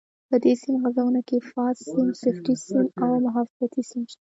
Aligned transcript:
په 0.29 0.35
دې 0.43 0.53
سیم 0.61 0.75
غځونه 0.81 1.21
کې 1.27 1.37
فاز 1.49 1.77
سیم، 1.91 2.07
صفري 2.21 2.55
سیم 2.65 2.85
او 3.03 3.11
حفاظتي 3.35 3.81
سیم 3.89 4.03
شته. 4.11 4.19